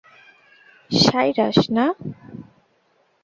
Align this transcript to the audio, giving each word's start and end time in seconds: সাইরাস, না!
সাইরাস, 0.91 1.57
না! 1.75 1.85